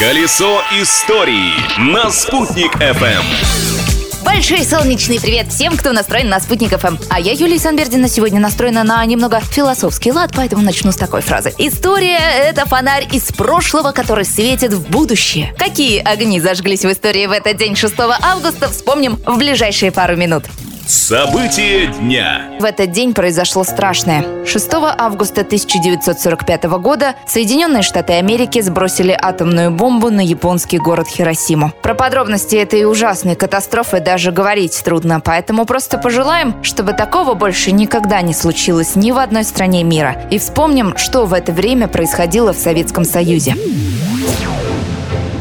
Колесо 0.00 0.62
истории 0.80 1.52
на 1.78 2.08
«Спутник 2.10 2.74
FM. 2.76 3.22
Большой 4.24 4.64
солнечный 4.64 5.20
привет 5.20 5.48
всем, 5.48 5.76
кто 5.76 5.92
настроен 5.92 6.30
на 6.30 6.40
Спутник 6.40 6.70
ФМ. 6.70 6.96
А 7.10 7.20
я, 7.20 7.32
Юлия 7.32 7.58
Санбердина, 7.58 8.08
сегодня 8.08 8.40
настроена 8.40 8.82
на 8.82 9.04
немного 9.04 9.40
философский 9.40 10.10
лад, 10.10 10.30
поэтому 10.34 10.62
начну 10.62 10.90
с 10.90 10.96
такой 10.96 11.20
фразы. 11.20 11.52
История— 11.58 12.16
это 12.48 12.64
фонарь 12.64 13.08
из 13.12 13.24
прошлого, 13.24 13.92
который 13.92 14.24
светит 14.24 14.72
в 14.72 14.88
будущее. 14.88 15.54
Какие 15.58 15.98
огни 15.98 16.40
зажглись 16.40 16.86
в 16.86 16.90
истории 16.90 17.26
в 17.26 17.32
этот 17.32 17.58
день 17.58 17.76
6 17.76 17.94
августа, 18.22 18.70
вспомним 18.70 19.16
в 19.26 19.36
ближайшие 19.36 19.92
пару 19.92 20.16
минут. 20.16 20.44
События 20.90 21.86
дня. 21.86 22.50
В 22.58 22.64
этот 22.64 22.90
день 22.90 23.14
произошло 23.14 23.62
страшное. 23.62 24.44
6 24.44 24.70
августа 24.98 25.42
1945 25.42 26.64
года 26.64 27.14
Соединенные 27.28 27.84
Штаты 27.84 28.14
Америки 28.14 28.60
сбросили 28.60 29.16
атомную 29.16 29.70
бомбу 29.70 30.10
на 30.10 30.18
японский 30.18 30.78
город 30.78 31.06
Хиросиму. 31.06 31.70
Про 31.80 31.94
подробности 31.94 32.56
этой 32.56 32.90
ужасной 32.90 33.36
катастрофы 33.36 34.00
даже 34.00 34.32
говорить 34.32 34.82
трудно, 34.84 35.20
поэтому 35.20 35.64
просто 35.64 35.96
пожелаем, 35.96 36.56
чтобы 36.64 36.92
такого 36.92 37.34
больше 37.34 37.70
никогда 37.70 38.20
не 38.20 38.34
случилось 38.34 38.96
ни 38.96 39.12
в 39.12 39.18
одной 39.18 39.44
стране 39.44 39.84
мира. 39.84 40.16
И 40.32 40.40
вспомним, 40.40 40.96
что 40.96 41.24
в 41.24 41.34
это 41.34 41.52
время 41.52 41.86
происходило 41.86 42.52
в 42.52 42.58
Советском 42.58 43.04
Союзе. 43.04 43.54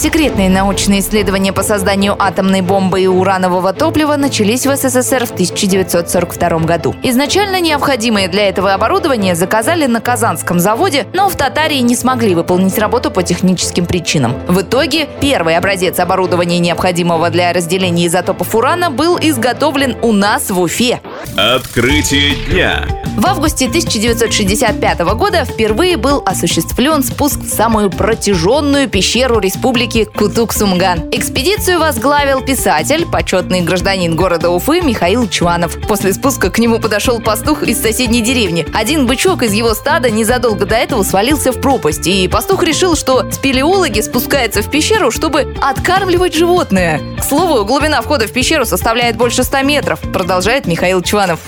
Секретные 0.00 0.48
научные 0.48 1.00
исследования 1.00 1.52
по 1.52 1.62
созданию 1.62 2.16
атомной 2.18 2.62
бомбы 2.62 3.02
и 3.02 3.06
уранового 3.06 3.74
топлива 3.74 4.16
начались 4.16 4.66
в 4.66 4.74
СССР 4.74 5.26
в 5.26 5.32
1942 5.32 6.58
году. 6.60 6.94
Изначально 7.02 7.60
необходимое 7.60 8.26
для 8.26 8.48
этого 8.48 8.72
оборудование 8.72 9.34
заказали 9.34 9.84
на 9.84 10.00
Казанском 10.00 10.58
заводе, 10.58 11.06
но 11.12 11.28
в 11.28 11.36
Татарии 11.36 11.80
не 11.80 11.96
смогли 11.96 12.34
выполнить 12.34 12.78
работу 12.78 13.10
по 13.10 13.22
техническим 13.22 13.84
причинам. 13.84 14.36
В 14.48 14.62
итоге 14.62 15.06
первый 15.20 15.58
образец 15.58 15.98
оборудования, 15.98 16.60
необходимого 16.60 17.28
для 17.28 17.52
разделения 17.52 18.06
изотопов 18.06 18.54
урана, 18.54 18.90
был 18.90 19.18
изготовлен 19.20 19.96
у 20.00 20.12
нас 20.12 20.48
в 20.48 20.58
Уфе. 20.58 21.02
Открытие 21.36 22.36
дня. 22.48 22.86
В 23.16 23.26
августе 23.26 23.66
1965 23.66 25.00
года 25.00 25.44
впервые 25.44 25.96
был 25.96 26.22
осуществлен 26.24 27.02
спуск 27.02 27.40
в 27.40 27.48
самую 27.48 27.90
протяженную 27.90 28.88
пещеру 28.88 29.40
республики 29.40 29.89
Кутук-Сумган. 29.98 31.10
Экспедицию 31.10 31.80
возглавил 31.80 32.42
писатель, 32.42 33.06
почетный 33.06 33.60
гражданин 33.60 34.14
города 34.14 34.48
Уфы 34.48 34.80
Михаил 34.80 35.28
Чванов. 35.28 35.78
После 35.86 36.12
спуска 36.12 36.50
к 36.50 36.58
нему 36.58 36.78
подошел 36.78 37.20
пастух 37.20 37.62
из 37.64 37.80
соседней 37.80 38.20
деревни. 38.20 38.66
Один 38.72 39.06
бычок 39.06 39.42
из 39.42 39.52
его 39.52 39.74
стада 39.74 40.10
незадолго 40.10 40.64
до 40.64 40.76
этого 40.76 41.02
свалился 41.02 41.52
в 41.52 41.60
пропасть, 41.60 42.06
и 42.06 42.28
пастух 42.28 42.62
решил, 42.62 42.94
что 42.96 43.30
спелеологи 43.30 44.00
спускаются 44.00 44.62
в 44.62 44.70
пещеру, 44.70 45.10
чтобы 45.10 45.54
откармливать 45.60 46.34
животное. 46.34 47.00
К 47.18 47.24
слову, 47.24 47.64
глубина 47.64 48.00
входа 48.00 48.26
в 48.26 48.32
пещеру 48.32 48.64
составляет 48.64 49.16
больше 49.16 49.42
100 49.42 49.62
метров, 49.62 50.00
продолжает 50.00 50.66
Михаил 50.66 51.02
Чванов. 51.02 51.40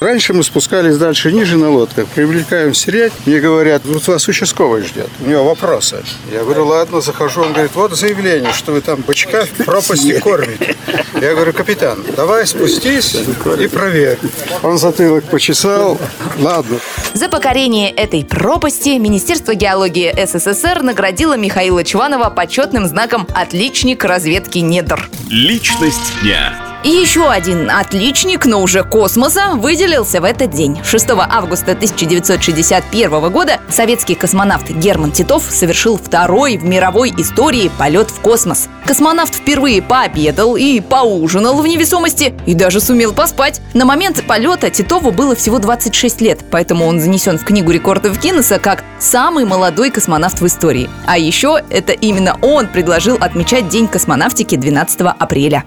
Раньше 0.00 0.32
мы 0.32 0.44
спускались 0.44 0.96
дальше 0.96 1.32
ниже 1.32 1.56
на 1.56 1.70
лодках, 1.70 2.06
привлекаем 2.06 2.72
сирять. 2.72 3.12
Мне 3.26 3.40
говорят, 3.40 3.82
вот 3.84 4.06
вас 4.06 4.28
участковый 4.28 4.82
ждет. 4.82 5.08
У 5.20 5.28
него 5.28 5.44
вопросы. 5.44 6.04
Я 6.32 6.44
говорю, 6.44 6.66
ладно, 6.66 7.00
захожу. 7.00 7.42
Он 7.42 7.52
говорит, 7.52 7.72
вот 7.74 7.96
заявление, 7.96 8.52
что 8.52 8.72
вы 8.72 8.80
там 8.80 9.00
бычка 9.00 9.44
в 9.44 9.64
пропасти 9.64 10.20
кормите. 10.20 10.76
Я 11.20 11.34
говорю, 11.34 11.52
капитан, 11.52 12.04
давай 12.16 12.46
спустись 12.46 13.16
и 13.16 13.66
проверь. 13.66 14.18
Он 14.62 14.78
затылок 14.78 15.24
почесал. 15.24 15.98
Ладно. 16.38 16.78
За 17.14 17.28
покорение 17.28 17.90
этой 17.90 18.24
пропасти 18.24 18.98
Министерство 18.98 19.54
геологии 19.54 20.14
СССР 20.24 20.82
наградило 20.82 21.36
Михаила 21.36 21.82
Чванова 21.82 22.30
почетным 22.30 22.86
знаком 22.86 23.26
«Отличник 23.34 24.04
разведки 24.04 24.58
недр». 24.58 25.10
Личность 25.28 26.12
дня. 26.22 26.67
И 26.84 26.90
еще 26.90 27.28
один 27.28 27.70
отличник, 27.70 28.46
но 28.46 28.62
уже 28.62 28.84
космоса, 28.84 29.54
выделился 29.54 30.20
в 30.20 30.24
этот 30.24 30.50
день. 30.50 30.78
6 30.84 31.10
августа 31.10 31.72
1961 31.72 33.30
года 33.32 33.58
советский 33.68 34.14
космонавт 34.14 34.70
Герман 34.70 35.10
Титов 35.10 35.42
совершил 35.50 35.96
второй 35.96 36.56
в 36.56 36.64
мировой 36.64 37.12
истории 37.16 37.68
полет 37.78 38.10
в 38.10 38.20
космос. 38.20 38.68
Космонавт 38.86 39.34
впервые 39.34 39.82
пообедал 39.82 40.54
и 40.54 40.80
поужинал 40.80 41.60
в 41.60 41.66
невесомости 41.66 42.32
и 42.46 42.54
даже 42.54 42.80
сумел 42.80 43.12
поспать. 43.12 43.60
На 43.74 43.84
момент 43.84 44.22
полета 44.24 44.70
Титову 44.70 45.10
было 45.10 45.34
всего 45.34 45.58
26 45.58 46.20
лет, 46.20 46.40
поэтому 46.48 46.86
он 46.86 47.00
занесен 47.00 47.38
в 47.38 47.44
книгу 47.44 47.72
рекордов 47.72 48.20
Гиннесса 48.20 48.60
как 48.60 48.84
самый 49.00 49.44
молодой 49.44 49.90
космонавт 49.90 50.40
в 50.40 50.46
истории. 50.46 50.88
А 51.06 51.18
еще 51.18 51.60
это 51.70 51.92
именно 51.92 52.38
он 52.40 52.68
предложил 52.68 53.16
отмечать 53.20 53.68
День 53.68 53.88
космонавтики 53.88 54.54
12 54.54 55.00
апреля. 55.18 55.64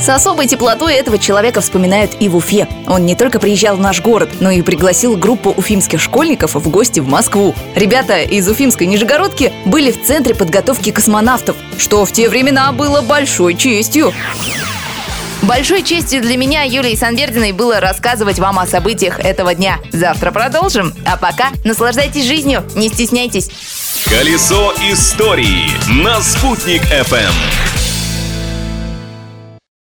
С 0.00 0.08
особой 0.08 0.46
теплотой 0.46 0.94
этого 0.94 1.18
человека 1.18 1.60
вспоминают 1.60 2.12
и 2.20 2.28
в 2.28 2.36
Уфе. 2.36 2.68
Он 2.86 3.04
не 3.04 3.16
только 3.16 3.40
приезжал 3.40 3.76
в 3.76 3.80
наш 3.80 4.00
город, 4.00 4.30
но 4.40 4.50
и 4.50 4.62
пригласил 4.62 5.16
группу 5.16 5.50
уфимских 5.50 6.00
школьников 6.00 6.54
в 6.54 6.68
гости 6.70 7.00
в 7.00 7.08
Москву. 7.08 7.54
Ребята 7.74 8.22
из 8.22 8.48
уфимской 8.48 8.86
Нижегородки 8.86 9.52
были 9.64 9.90
в 9.90 10.04
центре 10.04 10.34
подготовки 10.34 10.92
космонавтов, 10.92 11.56
что 11.78 12.04
в 12.04 12.12
те 12.12 12.28
времена 12.28 12.70
было 12.72 13.02
большой 13.02 13.54
честью. 13.54 14.12
Большой 15.42 15.82
честью 15.82 16.20
для 16.20 16.36
меня, 16.36 16.62
Юлии 16.62 16.94
Санвердиной, 16.94 17.52
было 17.52 17.80
рассказывать 17.80 18.38
вам 18.38 18.58
о 18.58 18.66
событиях 18.66 19.18
этого 19.18 19.54
дня. 19.54 19.78
Завтра 19.92 20.30
продолжим. 20.30 20.92
А 21.06 21.16
пока 21.16 21.50
наслаждайтесь 21.64 22.24
жизнью, 22.24 22.64
не 22.74 22.88
стесняйтесь. 22.88 23.50
Колесо 24.04 24.72
истории 24.90 25.70
на 26.02 26.20
«Спутник 26.20 26.82
FM. 26.82 27.77